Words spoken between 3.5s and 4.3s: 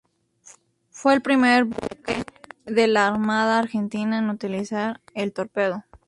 Argentina